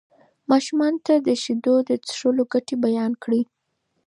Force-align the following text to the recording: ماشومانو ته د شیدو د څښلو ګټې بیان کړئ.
ماشومانو 0.51 1.03
ته 1.07 1.13
د 1.27 1.27
شیدو 1.43 1.75
د 1.89 1.91
څښلو 2.05 2.43
ګټې 2.53 2.75
بیان 2.85 3.11
کړئ. 3.23 3.41